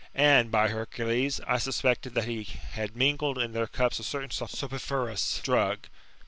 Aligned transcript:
And, 0.15 0.49
by 0.49 0.69
Hercules, 0.69 1.39
I 1.45 1.59
suspected 1.59 2.15
that 2.15 2.23
he 2.25 2.41
had 2.43 2.95
mingled 2.95 3.37
in 3.37 3.51
their 3.51 3.67
cups, 3.67 3.99
a 3.99 4.03
certain 4.03 4.31
soporiferous 4.31 5.39
drug. 5.43 5.85